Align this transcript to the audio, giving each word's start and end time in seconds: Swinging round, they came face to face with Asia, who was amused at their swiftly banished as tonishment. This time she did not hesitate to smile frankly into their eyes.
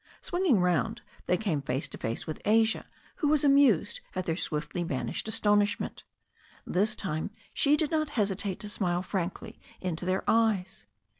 Swinging 0.19 0.59
round, 0.61 1.03
they 1.27 1.37
came 1.37 1.61
face 1.61 1.87
to 1.89 1.95
face 1.95 2.25
with 2.25 2.41
Asia, 2.43 2.87
who 3.17 3.27
was 3.27 3.43
amused 3.43 3.99
at 4.15 4.25
their 4.25 4.35
swiftly 4.35 4.83
banished 4.83 5.27
as 5.27 5.39
tonishment. 5.39 6.01
This 6.65 6.95
time 6.95 7.29
she 7.53 7.77
did 7.77 7.91
not 7.91 8.09
hesitate 8.17 8.59
to 8.61 8.69
smile 8.69 9.03
frankly 9.03 9.59
into 9.79 10.03
their 10.05 10.23
eyes. 10.27 10.87